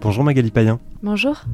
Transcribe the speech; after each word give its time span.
Bonjour 0.00 0.24
Magali 0.24 0.50
Payen. 0.50 0.78
Bonjour. 1.02 1.44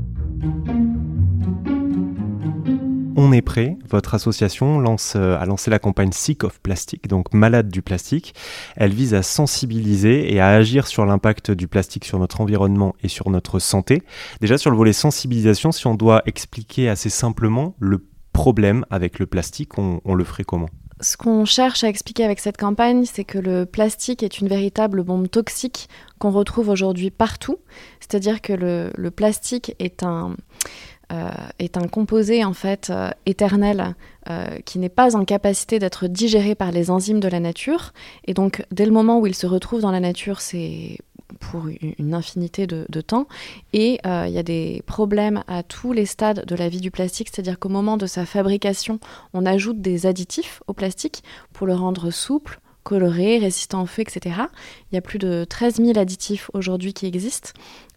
On 3.21 3.33
est 3.33 3.43
prêt, 3.43 3.77
votre 3.91 4.15
association 4.15 4.79
lance, 4.79 5.15
euh, 5.17 5.37
a 5.37 5.45
lancé 5.45 5.71
la 5.71 5.81
campagne 5.81 6.13
Sick 6.13 6.45
of 6.45 6.61
Plastic, 6.61 7.09
donc 7.09 7.35
malade 7.35 7.69
du 7.69 7.83
plastique. 7.83 8.33
Elle 8.77 8.93
vise 8.93 9.13
à 9.13 9.23
sensibiliser 9.23 10.33
et 10.33 10.39
à 10.39 10.51
agir 10.51 10.87
sur 10.87 11.05
l'impact 11.05 11.51
du 11.51 11.67
plastique 11.67 12.05
sur 12.05 12.21
notre 12.21 12.41
environnement 12.41 12.95
et 13.03 13.09
sur 13.09 13.29
notre 13.31 13.59
santé. 13.59 14.03
Déjà 14.41 14.57
sur 14.57 14.71
le 14.71 14.77
volet 14.77 14.93
sensibilisation, 14.93 15.73
si 15.73 15.89
on 15.89 15.97
doit 15.97 16.23
expliquer 16.27 16.89
assez 16.89 17.11
simplement 17.11 17.75
le 17.81 18.07
problème 18.33 18.85
avec 18.89 19.19
le 19.19 19.27
plastique, 19.27 19.79
on, 19.79 20.15
le 20.15 20.25
ferait 20.25 20.45
comment? 20.45 20.69
Ce 21.01 21.17
qu'on 21.17 21.45
cherche 21.45 21.85
à 21.85 21.89
expliquer 21.89 22.25
avec 22.25 22.41
cette 22.41 22.57
campagne, 22.57 23.05
c'est 23.05 23.25
que 23.25 23.39
le 23.39 23.67
plastique 23.67 24.23
est 24.23 24.41
une 24.41 24.49
véritable 24.49 25.03
bombe 25.03 25.29
toxique 25.29 25.89
qu'on 26.19 26.31
retrouve 26.31 26.69
aujourd'hui 26.69 27.11
partout. 27.11 27.59
C'est-à-dire 28.01 28.41
que 28.41 28.53
le, 28.53 29.11
plastique 29.11 29.75
est 29.79 30.03
un, 30.03 30.35
euh, 31.13 31.31
est 31.59 31.77
un 31.77 31.87
composé 31.87 32.45
en 32.45 32.53
fait 32.53 32.91
euh, 32.91 33.11
éternel 33.27 33.95
euh, 34.29 34.59
qui 34.65 34.79
n'est 34.79 34.89
pas 34.89 35.17
en 35.17 35.25
capacité 35.25 35.79
d'être 35.79 36.07
digéré 36.07 36.55
par 36.55 36.73
les 36.73 36.91
enzymes 36.91 37.21
de 37.21 37.29
la 37.29 37.41
nature. 37.41 37.93
Et 38.27 38.35
donc 38.35 38.65
dès 38.73 38.85
le 38.85 38.93
moment 38.93 39.21
où 39.21 39.27
il 39.27 39.35
se 39.35 39.47
retrouve 39.47 39.81
dans 39.83 39.93
la 39.93 40.01
nature, 40.01 40.41
c'est 40.41 40.99
pour 41.39 41.67
une 41.69 42.15
infinité 42.15 42.67
de, 42.67 43.01
temps. 43.01 43.27
Et 43.73 44.01
il 44.05 44.33
y 44.33 44.39
a 44.39 44.43
des 44.43 44.83
problèmes 44.87 45.43
à 45.47 45.63
tous 45.63 45.93
les 45.93 46.07
stades 46.07 46.45
de 46.45 46.55
la 46.55 46.69
vie 46.69 46.81
du 46.81 46.91
plastique, 46.91 47.29
c'est-à-dire 47.33 47.59
qu'au 47.59 47.69
moment 47.69 47.97
de 47.97 48.07
sa 48.07 48.27
fabrication, 48.27 48.99
on 49.35 49.47
ajoute 49.47 49.81
des 49.81 50.07
additifs 50.07 50.63
au 50.67 50.73
plastique 50.73 51.23
pour 51.53 51.67
le 51.67 51.75
rendre 51.75 52.11
souple, 52.11 52.61
coloré, 52.83 53.39
résistant 53.39 53.83
au 53.83 53.87
feu, 53.87 54.03
etc. 54.03 54.37
Il 54.91 54.95
y 54.95 54.99
a 54.99 55.03
plus 55.03 55.19
de 55.19 55.45
13 55.49 55.77
000 55.77 55.99
additifs 55.99 56.51
aujourd'hui 56.55 56.93
qui 56.93 57.07
existent. 57.07 57.51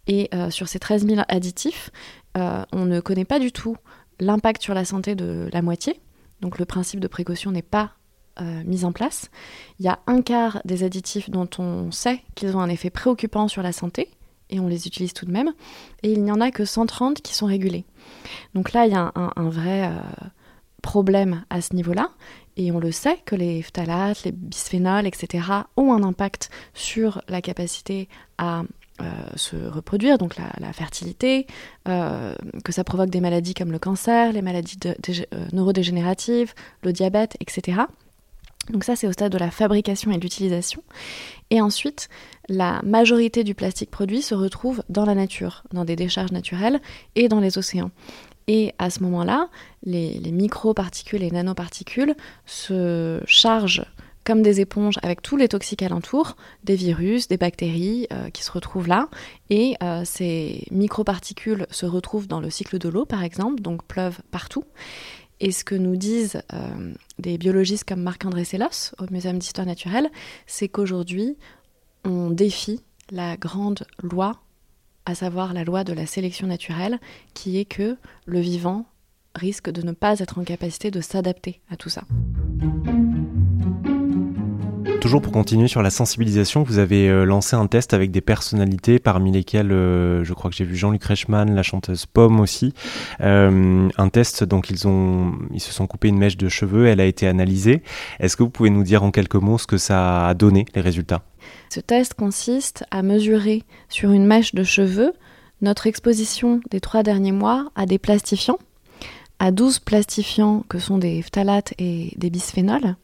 Et 0.08 0.30
sur 0.50 0.68
ces 0.68 0.80
13 0.80 1.08
000 1.08 1.22
additifs, 1.28 1.92
euh, 2.38 2.64
on 2.72 2.86
ne 2.86 3.00
connaît 3.00 3.26
pas 3.26 3.40
du 3.40 3.52
tout 3.52 3.76
l'impact 4.20 4.62
sur 4.62 4.74
la 4.74 4.86
santé 4.86 5.16
de 5.16 5.50
la 5.52 5.62
moitié. 5.62 6.00
Donc 6.42 6.60
le 6.60 6.66
principe 6.66 7.00
de 7.00 7.08
précaution 7.08 7.52
n'est 7.52 7.62
pas 7.62 7.92
euh, 8.42 8.64
mis 8.66 8.86
en 8.86 8.92
place. 8.92 9.30
Il 9.80 9.86
y 9.86 9.90
a 9.90 10.00
un 10.08 10.22
quart 10.22 10.62
des 10.66 10.84
additifs 10.84 11.30
dont 11.30 11.50
on 11.60 11.92
sait 11.92 12.22
qu'ils 12.36 12.58
ont 12.58 12.60
un 12.60 12.70
effet 12.70 12.90
préoccupant 12.90 13.48
sur 13.48 13.62
la 13.62 13.72
santé, 13.72 14.10
et 14.50 14.60
on 14.60 14.68
les 14.68 14.88
utilise 14.88 15.14
tout 15.14 15.26
de 15.26 15.32
même, 15.32 15.54
et 16.04 16.12
il 16.12 16.24
n'y 16.24 16.32
en 16.32 16.42
a 16.42 16.52
que 16.52 16.66
130 16.66 17.22
qui 17.22 17.36
sont 17.36 17.46
régulés. 17.46 17.86
Donc 18.54 18.74
là, 18.74 18.86
il 18.86 18.92
y 18.92 18.96
a 18.96 19.12
un, 19.16 19.50
vrai 19.50 19.88
euh, 19.88 20.28
problème 20.82 21.46
à 21.50 21.62
ce 21.62 21.76
niveau-là, 21.76 22.10
et 22.58 22.72
on 22.72 22.80
le 22.80 22.92
sait 22.92 23.18
que 23.26 23.36
les 23.36 23.62
phtalates, 23.62 24.24
les 24.24 24.32
bisphénols, 24.32 25.08
etc., 25.08 25.46
ont 25.78 25.94
un 25.94 26.04
impact 26.04 26.50
sur 26.74 27.22
la 27.30 27.42
capacité 27.42 28.10
à 28.38 28.64
euh, 29.02 29.06
se 29.36 29.56
reproduire, 29.56 30.18
donc 30.18 30.36
la, 30.36 30.74
fertilité, 30.74 31.48
euh, 31.88 32.36
que 32.64 32.72
ça 32.72 32.84
provoque 32.84 33.10
des 33.10 33.22
maladies 33.22 33.54
comme 33.54 33.72
le 33.72 33.80
cancer, 33.80 34.34
les 34.34 34.42
maladies 34.42 34.78
neurodégénératives, 35.54 36.54
le 36.84 36.92
diabète, 36.92 37.38
etc. 37.40 37.84
Donc 38.72 38.84
ça, 38.84 38.96
c'est 38.96 39.08
au 39.08 39.12
stade 39.12 39.32
de 39.32 39.38
la 39.38 39.52
fabrication 39.52 40.12
et 40.12 40.18
de 40.18 40.22
l'utilisation. 40.22 40.84
Et 41.50 41.62
ensuite, 41.62 42.10
la 42.48 42.82
majorité 42.84 43.44
du 43.44 43.56
plastique 43.56 43.92
produit 43.92 44.22
se 44.22 44.36
retrouve 44.36 44.84
dans 44.90 45.06
la 45.06 45.16
nature, 45.16 45.64
dans 45.72 45.86
des 45.86 45.96
décharges 45.96 46.32
naturelles 46.32 46.82
et 47.16 47.28
dans 47.28 47.40
les 47.40 47.58
océans. 47.58 47.92
Et 48.48 48.74
à 48.80 48.90
ce 48.90 49.04
moment-là, 49.04 49.50
les, 49.84 50.16
les 50.16 50.32
microparticules 50.32 51.24
et 51.24 51.32
nanoparticules 51.32 52.16
se 52.46 53.22
chargent 53.26 53.86
comme 54.24 54.42
des 54.42 54.62
éponges 54.62 55.00
avec 55.02 55.22
tous 55.22 55.38
les 55.38 55.48
toxiques 55.48 55.82
alentours, 55.82 56.36
des 56.64 56.76
virus, 56.76 57.28
des 57.28 57.38
bactéries 57.38 58.08
euh, 58.12 58.30
qui 58.30 58.44
se 58.44 58.52
retrouvent 58.52 58.88
là. 58.88 59.10
Et 59.50 59.76
euh, 59.82 60.04
ces 60.06 60.66
microparticules 60.72 61.66
se 61.72 61.86
retrouvent 61.86 62.28
dans 62.28 62.40
le 62.40 62.50
cycle 62.50 62.78
de 62.78 62.90
l'eau, 62.90 63.06
par 63.06 63.24
exemple, 63.24 63.62
donc 63.62 63.84
pleuvent 63.84 64.20
partout. 64.32 64.64
Et 65.44 65.52
ce 65.52 65.64
que 65.64 65.74
nous 65.74 65.96
disent 65.96 66.44
euh, 66.54 66.94
des 67.18 67.40
biologistes 67.40 67.84
comme 67.84 68.02
Marc-André 68.02 68.46
Sellos 68.46 68.94
au 69.00 69.06
Muséum 69.12 69.40
d'histoire 69.40 69.66
naturelle, 69.66 70.10
c'est 70.46 70.70
qu'aujourd'hui, 70.70 71.36
on 72.06 72.30
défie 72.30 72.80
la 73.10 73.38
grande 73.38 73.86
loi, 74.04 74.40
à 75.08 75.16
savoir 75.16 75.56
la 75.56 75.64
loi 75.64 75.84
de 75.84 75.94
la 75.94 76.06
sélection 76.06 76.46
naturelle, 76.46 77.00
qui 77.34 77.58
est 77.58 77.66
que 77.66 77.98
le 78.26 78.40
vivant 78.40 78.86
risque 79.34 79.72
de 79.72 79.82
ne 79.82 79.94
pas 79.94 80.20
être 80.20 80.38
en 80.38 80.44
capacité 80.44 80.92
de 80.92 81.02
s'adapter 81.02 81.60
à 81.72 81.76
tout 81.76 81.90
ça. 81.90 82.04
Toujours 85.02 85.24
pour 85.24 85.32
continuer 85.34 85.68
sur 85.68 85.82
la 85.82 85.90
sensibilisation, 85.90 86.62
vous 86.62 86.78
avez 86.78 87.10
euh, 87.10 87.26
lancé 87.26 87.56
un 87.56 87.66
test 87.66 87.96
avec 87.96 88.12
des 88.12 88.22
personnalités, 88.22 89.00
parmi 89.00 89.32
lesquelles 89.32 89.72
euh, 89.72 90.24
je 90.24 90.32
crois 90.36 90.52
que 90.52 90.56
j'ai 90.56 90.64
vu 90.64 90.76
Jean-Luc 90.76 91.04
Reichmann, 91.04 91.56
la 91.56 91.64
chanteuse 91.64 92.06
Pomme 92.06 92.40
aussi. 92.40 92.76
Euh, 93.20 93.90
un 93.98 94.10
test, 94.10 94.44
donc 94.44 94.70
ils, 94.70 94.88
ont, 94.88 95.34
ils 95.52 95.60
se 95.60 95.74
sont 95.74 95.88
coupés 95.88 96.10
une 96.10 96.20
mèche 96.20 96.38
de 96.38 96.48
cheveux, 96.50 96.86
elle 96.86 97.00
a 97.00 97.06
été 97.06 97.28
analysée. 97.28 97.82
Est-ce 98.20 98.38
que 98.38 98.44
vous 98.44 98.52
pouvez 98.52 98.70
nous 98.70 98.84
dire 98.84 99.02
en 99.02 99.10
quelques 99.10 99.34
mots 99.34 99.58
ce 99.58 99.66
que 99.66 99.80
ça 99.80 100.28
a 100.28 100.36
donné, 100.36 100.66
les 100.76 100.82
résultats? 100.82 101.24
Ce 101.70 101.80
test 101.80 102.14
consiste 102.14 102.86
à 102.92 103.02
mesurer 103.02 103.64
sur 103.90 104.12
une 104.12 104.28
mèche 104.28 104.54
de 104.54 104.64
cheveux 104.64 105.14
notre 105.64 105.88
exposition 105.88 106.62
des 106.70 106.80
trois 106.80 107.02
derniers 107.02 107.32
mois 107.32 107.72
à 107.74 107.88
des 107.88 107.98
plastifiants, 107.98 108.60
à 109.40 109.50
12 109.50 109.80
plastifiants 109.80 110.64
que 110.70 110.78
sont 110.78 111.00
des 111.00 111.24
phtalates 111.24 111.74
et 111.80 112.14
des 112.18 112.30
bisphénols. 112.30 112.96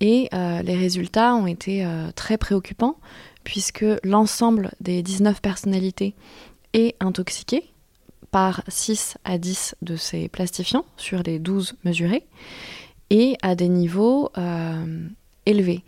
Et 0.00 0.28
euh, 0.34 0.62
les 0.62 0.76
résultats 0.76 1.34
ont 1.34 1.46
été 1.46 1.84
euh, 1.84 2.10
très 2.14 2.36
préoccupants 2.36 2.96
puisque 3.44 3.84
l'ensemble 4.02 4.72
des 4.80 5.02
19 5.02 5.40
personnalités 5.40 6.14
est 6.72 6.96
intoxiqué 7.00 7.64
par 8.30 8.62
6 8.68 9.16
à 9.24 9.38
10 9.38 9.76
de 9.82 9.96
ces 9.96 10.28
plastifiants 10.28 10.84
sur 10.96 11.22
les 11.22 11.38
12 11.38 11.76
mesurés 11.84 12.26
et 13.08 13.36
à 13.42 13.54
des 13.54 13.68
niveaux 13.68 14.30
euh, 14.36 15.08
élevés. 15.46 15.84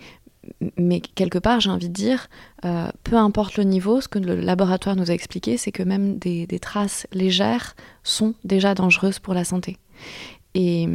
Mais 0.78 1.00
quelque 1.00 1.38
part, 1.38 1.60
j'ai 1.60 1.68
envie 1.68 1.90
de 1.90 1.94
dire, 1.94 2.30
peu 2.62 3.16
importe 3.16 3.58
le 3.58 3.64
niveau, 3.64 4.00
ce 4.00 4.08
que 4.08 4.18
le 4.18 4.36
laboratoire 4.36 4.96
nous 4.96 5.10
a 5.10 5.14
expliqué, 5.14 5.58
c'est 5.58 5.72
que 5.72 5.82
même 5.82 6.18
des, 6.18 6.46
des 6.46 6.58
traces 6.58 7.06
légères 7.12 7.76
sont 8.02 8.32
déjà 8.44 8.74
dangereuses 8.74 9.18
pour 9.18 9.34
la 9.34 9.44
santé. 9.44 9.76
Et 10.54 10.88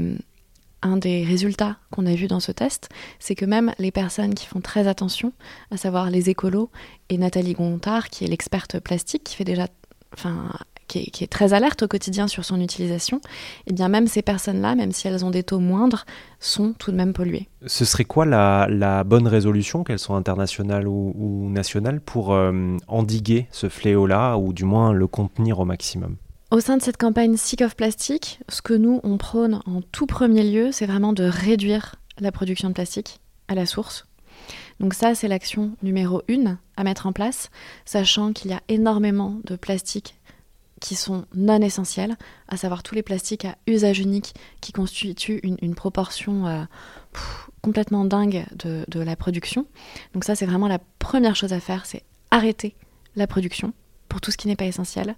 un 0.83 0.97
des 0.97 1.23
résultats 1.23 1.77
qu'on 1.91 2.05
a 2.05 2.13
vu 2.13 2.27
dans 2.27 2.39
ce 2.39 2.51
test, 2.51 2.89
c'est 3.19 3.35
que 3.35 3.45
même 3.45 3.73
les 3.79 3.91
personnes 3.91 4.33
qui 4.33 4.45
font 4.45 4.61
très 4.61 4.87
attention, 4.87 5.33
à 5.71 5.77
savoir 5.77 6.09
les 6.09 6.29
écolos 6.29 6.69
et 7.09 7.17
Nathalie 7.17 7.53
Gontard, 7.53 8.09
qui 8.09 8.25
est 8.25 8.27
l'experte 8.27 8.79
plastique, 8.79 9.23
qui 9.23 9.35
fait 9.35 9.43
déjà, 9.43 9.67
enfin, 10.13 10.49
qui 10.87 11.23
est, 11.23 11.27
très 11.27 11.53
alerte 11.53 11.83
au 11.83 11.87
quotidien 11.87 12.27
sur 12.27 12.45
son 12.45 12.59
utilisation, 12.61 13.17
et 13.17 13.19
eh 13.67 13.73
bien 13.73 13.87
même 13.87 14.07
ces 14.07 14.21
personnes-là, 14.21 14.75
même 14.75 14.91
si 14.91 15.07
elles 15.07 15.25
ont 15.25 15.31
des 15.31 15.43
taux 15.43 15.59
moindres, 15.59 16.05
sont 16.39 16.73
tout 16.77 16.91
de 16.91 16.97
même 16.97 17.13
polluées. 17.13 17.47
Ce 17.65 17.85
serait 17.85 18.03
quoi 18.03 18.25
la, 18.25 19.03
bonne 19.03 19.27
résolution, 19.27 19.83
qu'elle 19.83 19.99
soit 19.99 20.17
internationale 20.17 20.87
ou, 20.87 21.49
nationale, 21.49 22.01
pour 22.01 22.33
euh, 22.33 22.77
endiguer 22.87 23.47
ce 23.51 23.69
fléau-là, 23.69 24.37
ou 24.37 24.53
du 24.53 24.65
moins 24.65 24.93
le 24.93 25.07
contenir 25.07 25.59
au 25.59 25.65
maximum? 25.65 26.17
Au 26.53 26.59
sein 26.59 26.77
de 26.77 26.83
cette 26.83 26.97
campagne 26.97 27.35
Sick 27.35 27.61
of 27.61 27.75
Plastic, 27.75 28.39
ce 28.47 28.61
que 28.61 28.75
nous, 28.75 28.99
on 29.01 29.17
prône 29.17 29.59
en 29.65 29.81
tout 29.81 30.05
premier 30.05 30.43
lieu, 30.43 30.71
c'est 30.71 30.85
vraiment 30.85 31.11
de 31.11 31.23
réduire 31.23 31.95
la 32.19 32.31
production 32.31 32.69
de 32.69 32.75
plastique 32.75 33.19
à 33.47 33.55
la 33.55 33.65
source. 33.65 34.05
Donc 34.79 34.93
ça, 34.93 35.15
c'est 35.15 35.27
l'action 35.27 35.71
numéro 35.81 36.21
une 36.27 36.59
à 36.77 36.83
mettre 36.83 37.07
en 37.07 37.11
place, 37.11 37.49
sachant 37.85 38.33
qu'il 38.33 38.51
y 38.51 38.53
a 38.53 38.61
énormément 38.67 39.39
de 39.45 39.55
plastiques 39.55 40.19
qui 40.79 40.93
sont 40.93 41.25
non 41.33 41.59
essentiels, 41.59 42.17
à 42.47 42.55
savoir 42.55 42.83
tous 42.83 42.93
les 42.93 43.01
plastiques 43.01 43.45
à 43.45 43.55
usage 43.65 43.97
unique 43.97 44.35
qui 44.61 44.73
constituent 44.73 45.39
une, 45.41 45.73
proportion 45.73 46.45
euh, 46.45 46.63
complètement 47.63 48.05
dingue 48.05 48.45
de, 48.63 48.85
de 48.89 48.99
la 48.99 49.15
production. 49.15 49.65
Donc 50.13 50.23
ça, 50.23 50.35
c'est 50.35 50.45
vraiment 50.45 50.67
la 50.67 50.79
première 50.99 51.35
chose 51.35 51.51
à 51.51 51.59
faire, 51.59 51.87
c'est 51.87 52.03
arrêter 52.29 52.75
la 53.15 53.25
production 53.25 53.73
pour 54.13 54.21
tout 54.21 54.29
ce 54.29 54.37
qui 54.37 54.47
n'est 54.47 54.55
pas 54.55 54.65
essentiel. 54.65 55.15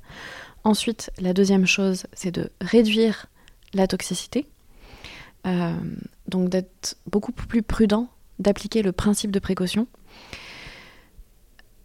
Ensuite, 0.64 1.12
la 1.20 1.34
deuxième 1.34 1.66
chose, 1.66 2.06
c'est 2.14 2.32
de 2.32 2.50
réduire 2.62 3.26
la 3.74 3.88
toxicité. 3.88 4.48
Euh, 5.46 5.74
donc 6.30 6.48
d'être 6.48 6.96
beaucoup 7.06 7.34
plus 7.34 7.62
prudent, 7.62 8.08
d'appliquer 8.40 8.84
le 8.84 8.94
principe 8.94 9.32
de 9.32 9.40
précaution. 9.40 9.88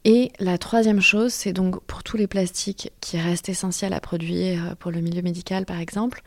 Et 0.04 0.30
la 0.38 0.56
troisième 0.56 1.00
chose, 1.00 1.32
c'est 1.32 1.52
donc 1.52 1.82
pour 1.82 2.04
tous 2.04 2.16
les 2.16 2.28
plastiques 2.28 2.92
qui 3.00 3.18
restent 3.18 3.48
essentiels 3.48 3.92
à 3.92 3.98
produire 4.00 4.76
pour 4.76 4.92
le 4.92 5.00
milieu 5.00 5.20
médical 5.20 5.66
par 5.66 5.80
exemple, 5.80 6.22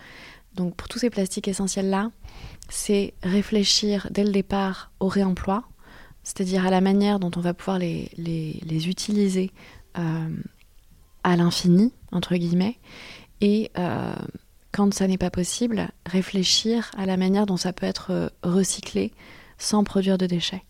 donc 0.53 0.75
pour 0.75 0.89
tous 0.89 0.99
ces 0.99 1.09
plastiques 1.09 1.47
essentiels-là, 1.47 2.11
c'est 2.67 3.13
réfléchir 3.23 4.09
dès 4.11 4.25
le 4.25 4.31
départ 4.31 4.91
au 4.99 5.07
réemploi, 5.07 5.63
c'est-à-dire 6.23 6.65
à 6.65 6.69
la 6.69 6.81
manière 6.81 7.19
dont 7.19 7.31
on 7.37 7.41
va 7.41 7.53
pouvoir 7.53 7.79
les, 7.79 8.09
utiliser 8.89 9.51
euh, 9.97 10.29
à 11.23 11.35
l'infini, 11.35 11.93
entre 12.11 12.35
guillemets, 12.35 12.77
et 13.41 13.71
euh, 13.77 14.15
quand 14.71 14.93
ça 14.93 15.07
n'est 15.07 15.17
pas 15.17 15.29
possible, 15.29 15.89
réfléchir 16.05 16.91
à 16.97 17.05
la 17.05 17.17
manière 17.17 17.45
dont 17.45 17.57
ça 17.57 17.73
peut 17.73 17.85
être 17.85 18.11
euh, 18.11 18.29
recyclé 18.43 19.11
sans 19.57 19.83
produire 19.83 20.17
de 20.17 20.25
déchets. 20.25 20.63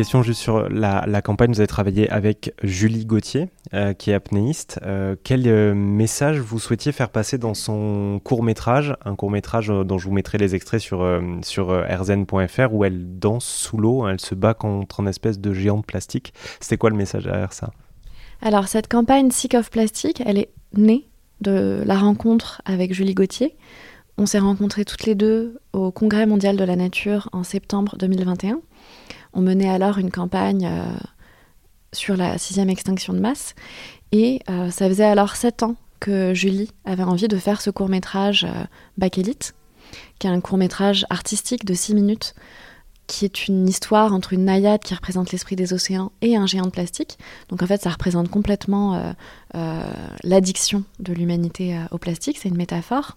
Question 0.00 0.22
juste 0.22 0.40
sur 0.40 0.66
la, 0.70 1.20
campagne. 1.20 1.52
Vous 1.52 1.60
avez 1.60 1.66
travaillé 1.66 2.08
avec 2.08 2.54
Julie 2.62 3.04
Gauthier, 3.04 3.50
euh, 3.74 3.92
qui 3.92 4.12
est 4.12 4.14
apnéiste. 4.14 4.80
Euh, 4.82 5.14
quel 5.22 5.46
euh, 5.46 5.74
message 5.74 6.38
vous 6.38 6.58
souhaitiez 6.58 6.90
faire 6.90 7.10
passer 7.10 7.36
dans 7.36 7.52
son 7.52 8.18
court 8.24 8.42
métrage 8.42 8.94
Un 9.04 9.14
court 9.14 9.30
métrage 9.30 9.66
dont 9.66 9.98
je 9.98 10.06
vous 10.06 10.14
mettrai 10.14 10.38
les 10.38 10.54
extraits 10.54 10.80
sur, 10.80 11.06
sur 11.42 11.68
rzn.fr 11.68 12.72
où 12.72 12.86
elle 12.86 13.18
danse 13.18 13.44
sous 13.44 13.76
l'eau, 13.76 14.08
elle 14.08 14.20
se 14.20 14.34
bat 14.34 14.54
contre 14.54 15.00
une 15.00 15.08
espèce 15.08 15.38
de 15.38 15.52
géant 15.52 15.76
de 15.76 15.84
plastique. 15.84 16.32
C'était 16.60 16.78
quoi 16.78 16.88
le 16.88 16.96
message 16.96 17.24
derrière 17.24 17.52
ça 17.52 17.70
Alors, 18.40 18.68
cette 18.68 18.88
campagne 18.88 19.30
Sick 19.30 19.52
of 19.52 19.70
Plastic, 19.70 20.22
elle 20.24 20.38
est 20.38 20.48
née 20.72 21.10
de 21.42 21.82
la 21.84 21.98
rencontre 21.98 22.62
avec 22.64 22.94
Julie 22.94 23.14
Gauthier. 23.14 23.54
On 24.16 24.24
s'est 24.24 24.38
rencontrés 24.38 24.86
toutes 24.86 25.04
les 25.04 25.14
deux 25.14 25.58
au 25.74 25.90
Congrès 25.90 26.24
mondial 26.24 26.56
de 26.56 26.64
la 26.64 26.76
nature 26.76 27.28
en 27.32 27.44
septembre 27.44 27.96
2021. 27.98 28.62
On 29.32 29.40
menait 29.40 29.68
alors 29.68 29.98
une 29.98 30.10
campagne 30.10 30.66
euh, 30.66 30.84
sur 31.92 32.16
la 32.16 32.38
sixième 32.38 32.70
extinction 32.70 33.12
de 33.12 33.20
masse. 33.20 33.54
Et 34.12 34.40
euh, 34.48 34.70
ça 34.70 34.88
faisait 34.88 35.04
alors 35.04 35.36
sept 35.36 35.62
ans 35.62 35.76
que 36.00 36.34
Julie 36.34 36.70
avait 36.84 37.04
envie 37.04 37.28
de 37.28 37.36
faire 37.36 37.60
ce 37.60 37.70
court-métrage 37.70 38.44
euh, 38.44 38.64
Bakélite, 38.96 39.54
qui 40.18 40.26
est 40.26 40.30
un 40.30 40.40
court-métrage 40.40 41.06
artistique 41.10 41.64
de 41.64 41.74
six 41.74 41.94
minutes, 41.94 42.34
qui 43.06 43.24
est 43.24 43.48
une 43.48 43.68
histoire 43.68 44.14
entre 44.14 44.32
une 44.32 44.44
naïade 44.44 44.82
qui 44.82 44.94
représente 44.94 45.32
l'esprit 45.32 45.56
des 45.56 45.72
océans 45.72 46.12
et 46.22 46.36
un 46.36 46.46
géant 46.46 46.66
de 46.66 46.70
plastique. 46.70 47.18
Donc 47.48 47.62
en 47.62 47.66
fait, 47.66 47.82
ça 47.82 47.90
représente 47.90 48.28
complètement 48.28 49.14
l'addiction 50.22 50.84
de 51.00 51.12
l'humanité 51.12 51.76
au 51.90 51.98
plastique, 51.98 52.38
c'est 52.40 52.50
une 52.50 52.56
métaphore. 52.56 53.16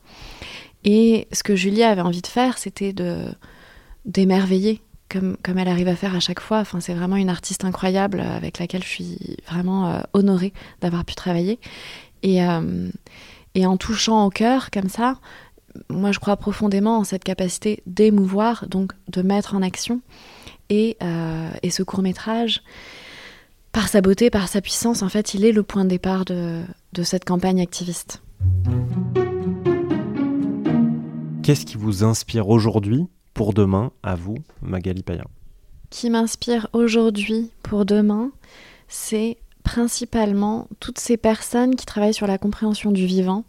Et 0.83 1.27
ce 1.31 1.43
que 1.43 1.55
Julie 1.55 1.83
avait 1.83 2.01
envie 2.01 2.23
de 2.23 2.27
faire, 2.27 2.57
c'était 2.57 2.91
de 2.91 3.27
d'émerveiller 4.05 4.81
comme, 5.13 5.57
elle 5.57 5.67
arrive 5.67 5.87
à 5.87 5.95
faire 5.95 6.15
à 6.15 6.19
chaque 6.19 6.39
fois. 6.39 6.59
Enfin, 6.59 6.79
c'est 6.79 6.93
vraiment 6.93 7.15
une 7.15 7.29
artiste 7.29 7.65
incroyable 7.65 8.19
euh, 8.19 8.37
avec 8.37 8.59
laquelle 8.59 8.83
je 8.83 8.89
suis 8.89 9.37
vraiment 9.47 9.87
euh, 9.87 9.99
honorée 10.13 10.53
d'avoir 10.81 11.05
pu 11.05 11.15
travailler. 11.15 11.59
Et, 12.23 12.43
euh, 12.43 12.89
et 13.55 13.65
en 13.65 13.77
touchant 13.77 14.25
au 14.25 14.29
cœur 14.29 14.71
comme 14.71 14.89
ça, 14.89 15.19
moi 15.89 16.11
je 16.11 16.19
crois 16.19 16.37
profondément 16.37 16.97
en 16.97 17.03
cette 17.03 17.23
capacité 17.23 17.83
d'émouvoir, 17.85 18.67
donc 18.67 18.93
de 19.09 19.21
mettre 19.21 19.55
en 19.55 19.61
action. 19.61 20.01
Et, 20.69 20.97
et 21.61 21.69
ce 21.69 21.83
court 21.83 22.01
métrage, 22.01 22.63
par 23.73 23.89
sa 23.89 24.01
beauté, 24.01 24.31
par 24.31 24.47
sa 24.47 24.59
puissance, 24.59 25.03
en 25.03 25.09
fait, 25.09 25.35
il 25.35 25.45
est 25.45 25.51
le 25.51 25.61
point 25.61 25.83
de 25.83 25.89
départ 25.89 26.25
de 26.25 26.63
cette 27.03 27.25
campagne 27.25 27.61
activiste. 27.61 28.23
Qu'est-ce 31.43 31.65
qui 31.65 31.77
vous 31.77 32.03
inspire 32.03 32.49
aujourd'hui 32.49 33.05
pour 33.33 33.53
demain, 33.53 33.91
à 34.03 34.15
vous, 34.15 34.37
Magali 34.61 35.03
Payen 35.03 35.25
Qui 35.89 36.09
m'inspire 36.09 36.67
aujourd'hui 36.73 37.51
pour 37.63 37.85
demain, 37.85 38.31
c'est 38.87 39.37
principalement 39.63 40.67
toutes 40.79 40.99
ces 40.99 41.17
personnes 41.17 41.75
qui 41.75 41.85
travaillent 41.85 42.13
sur 42.13 42.27
la 42.27 42.37
compréhension 42.37 42.91
du 42.91 43.05
vivant, 43.05 43.45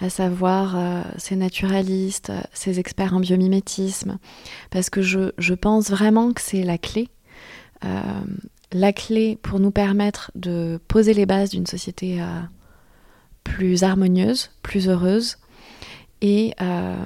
à 0.00 0.10
savoir 0.10 0.76
euh, 0.76 1.02
ces 1.16 1.34
naturalistes, 1.34 2.32
ces 2.52 2.78
experts 2.78 3.14
en 3.14 3.20
biomimétisme, 3.20 4.18
parce 4.70 4.90
que 4.90 5.02
je, 5.02 5.54
pense 5.54 5.90
vraiment 5.90 6.32
que 6.32 6.40
c'est 6.40 6.62
la 6.62 6.78
clé. 6.78 7.08
Euh, 7.84 8.00
la 8.72 8.92
clé 8.92 9.38
pour 9.42 9.58
nous 9.60 9.70
permettre 9.70 10.30
de 10.34 10.78
poser 10.88 11.14
les 11.14 11.26
bases 11.26 11.50
d'une 11.50 11.66
société 11.66 12.22
euh, 12.22 12.40
plus 13.42 13.82
harmonieuse, 13.82 14.50
plus 14.62 14.88
heureuse, 14.88 15.38
et 16.20 16.54
euh, 16.60 16.96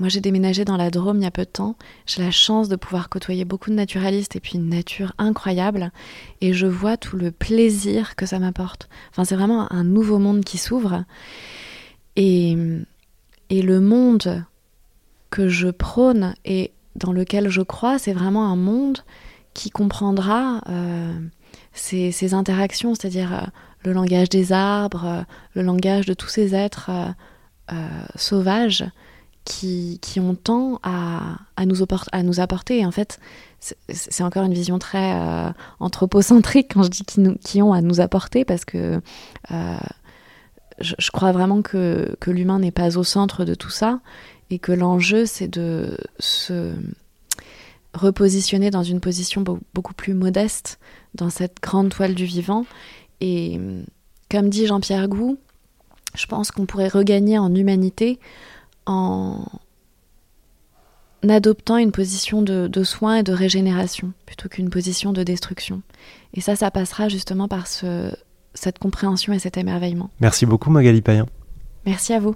moi, 0.00 0.08
j'ai 0.08 0.20
déménagé 0.20 0.64
dans 0.64 0.76
la 0.76 0.90
Drôme 0.90 1.18
il 1.18 1.22
y 1.22 1.26
a 1.26 1.30
peu 1.30 1.44
de 1.44 1.50
temps. 1.50 1.76
J'ai 2.06 2.22
la 2.22 2.32
chance 2.32 2.68
de 2.68 2.76
pouvoir 2.76 3.08
côtoyer 3.08 3.44
beaucoup 3.44 3.70
de 3.70 3.76
naturalistes 3.76 4.34
et 4.34 4.40
puis 4.40 4.54
une 4.54 4.68
nature 4.68 5.12
incroyable. 5.18 5.92
Et 6.40 6.52
je 6.52 6.66
vois 6.66 6.96
tout 6.96 7.16
le 7.16 7.30
plaisir 7.30 8.16
que 8.16 8.26
ça 8.26 8.38
m'apporte. 8.38 8.88
Enfin, 9.10 9.24
c'est 9.24 9.36
vraiment 9.36 9.72
un 9.72 9.84
nouveau 9.84 10.18
monde 10.18 10.44
qui 10.44 10.58
s'ouvre. 10.58 11.04
Et, 12.16 12.56
et 13.50 13.62
le 13.62 13.80
monde 13.80 14.44
que 15.30 15.48
je 15.48 15.68
prône 15.68 16.34
et 16.44 16.72
dans 16.96 17.12
lequel 17.12 17.48
je 17.48 17.62
crois, 17.62 17.98
c'est 17.98 18.14
vraiment 18.14 18.50
un 18.50 18.56
monde 18.56 18.98
qui 19.54 19.70
comprendra 19.70 20.60
euh, 20.68 21.12
ces, 21.72 22.34
interactions, 22.34 22.94
c'est-à-dire 22.94 23.32
euh, 23.32 23.46
le 23.84 23.92
langage 23.92 24.28
des 24.28 24.52
arbres, 24.52 25.24
le 25.54 25.62
langage 25.62 26.06
de 26.06 26.14
tous 26.14 26.28
ces 26.28 26.54
êtres 26.54 26.90
sauvages 28.14 28.84
qui, 29.46 29.98
qui, 30.02 30.20
ont 30.20 30.34
tant 30.34 30.80
à, 30.82 31.38
à, 31.56 31.64
nous 31.64 32.40
apporter. 32.40 32.80
Et 32.80 32.86
en 32.86 32.90
fait, 32.90 33.18
c'est 33.88 34.22
encore 34.22 34.44
une 34.44 34.52
vision 34.52 34.78
très 34.78 35.14
euh, 35.14 35.50
anthropocentrique 35.80 36.72
quand 36.74 36.82
je 36.82 36.90
dis 36.90 37.04
qui, 37.04 37.20
nous, 37.20 37.36
qui, 37.36 37.62
ont 37.62 37.72
à 37.72 37.80
nous 37.80 38.00
apporter, 38.00 38.44
parce 38.44 38.64
que 38.64 39.00
euh, 39.52 39.76
je, 40.80 41.10
crois 41.10 41.32
vraiment 41.32 41.62
que, 41.62 42.14
que 42.20 42.30
l'humain 42.30 42.58
n'est 42.58 42.72
pas 42.72 42.98
au 42.98 43.04
centre 43.04 43.44
de 43.44 43.54
tout 43.54 43.70
ça, 43.70 44.00
et 44.50 44.58
que 44.58 44.72
l'enjeu, 44.72 45.24
c'est 45.24 45.48
de 45.48 45.96
se 46.18 46.74
repositionner 47.94 48.70
dans 48.70 48.82
une 48.82 49.00
position 49.00 49.42
beaucoup 49.72 49.94
plus 49.94 50.12
modeste 50.12 50.78
dans 51.14 51.30
cette 51.30 51.62
grande 51.62 51.88
toile 51.88 52.14
du 52.14 52.24
vivant. 52.24 52.66
Et 53.20 53.58
comme 54.30 54.50
dit 54.50 54.66
Jean-Pierre 54.66 55.08
Gou, 55.08 55.38
je 56.16 56.26
pense 56.26 56.50
qu'on 56.50 56.66
pourrait 56.66 56.88
regagner 56.88 57.38
en 57.38 57.54
humanité 57.54 58.18
en 58.86 59.44
adoptant 61.28 61.76
une 61.76 61.92
position 61.92 62.42
de, 62.42 62.84
soin 62.84 63.16
et 63.16 63.22
de 63.22 63.32
régénération 63.32 64.12
plutôt 64.26 64.48
qu'une 64.48 64.70
position 64.70 65.12
de 65.12 65.22
destruction. 65.22 65.82
Et 66.34 66.40
ça, 66.40 66.56
ça 66.56 66.70
passera 66.70 67.08
justement 67.08 67.48
par 67.48 67.66
cette 67.66 68.78
compréhension 68.78 69.32
et 69.32 69.38
cet 69.38 69.56
émerveillement. 69.56 70.10
Merci 70.20 70.46
beaucoup 70.46 70.70
Magali 70.70 71.02
Payen. 71.02 71.26
Merci 71.84 72.12
à 72.12 72.20
vous. 72.20 72.34